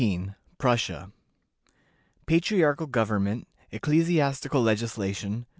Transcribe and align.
PRUSSIA. 0.57 1.11
Patriarchal 2.25 2.87
Government. 2.87 3.47
Ecclesiastical 3.71 4.63
Legislation. 4.63 5.45